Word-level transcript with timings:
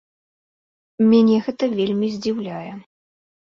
Мяне 1.11 1.37
гэта 1.49 1.63
вельмі 1.77 2.13
здзіўляе. 2.17 2.71